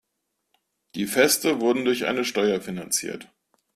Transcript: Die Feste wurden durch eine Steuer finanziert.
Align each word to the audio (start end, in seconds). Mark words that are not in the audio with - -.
Die 0.95 1.05
Feste 1.05 1.59
wurden 1.61 1.85
durch 1.85 2.07
eine 2.07 2.25
Steuer 2.25 2.59
finanziert. 2.59 3.29